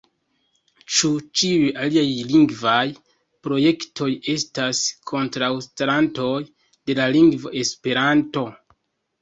[0.93, 1.09] Ĉu
[1.41, 2.79] ĉiuj aliaj lingvaj
[3.49, 4.81] projektoj estas
[5.13, 8.49] kontraŭstarantoj de la lingvo Esperanto?